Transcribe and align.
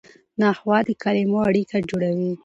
نحوه 0.41 0.77
د 0.87 0.89
کلیمو 1.03 1.39
اړیکه 1.49 1.77
جوړوي. 1.89 2.33